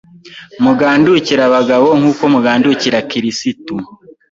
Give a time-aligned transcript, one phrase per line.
[0.63, 3.75] Mugandukire abagabo nk’uko mugandukira Kirisitu